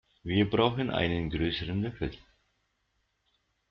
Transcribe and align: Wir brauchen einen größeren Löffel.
Wir 0.23 0.49
brauchen 0.49 0.89
einen 0.89 1.29
größeren 1.29 1.83
Löffel. 1.83 2.09